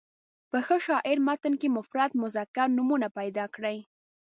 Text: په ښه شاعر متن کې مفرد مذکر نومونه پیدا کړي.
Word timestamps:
په 0.49 0.57
ښه 0.65 0.77
شاعر 0.85 1.17
متن 1.27 1.53
کې 1.61 1.67
مفرد 1.77 2.11
مذکر 2.23 2.67
نومونه 2.77 3.07
پیدا 3.17 3.45
کړي. 3.55 3.77